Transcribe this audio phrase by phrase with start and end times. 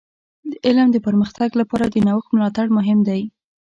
[0.49, 3.21] د علم د پرمختګ لپاره د نوښت ملاتړ مهم دی.